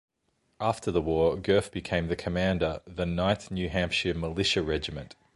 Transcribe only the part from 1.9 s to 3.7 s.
the commander the Ninth New